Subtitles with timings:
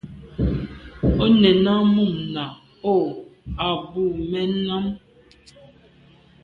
[1.23, 2.45] O nèn à mum nà
[2.93, 2.95] o
[3.67, 4.85] à bû mèn am.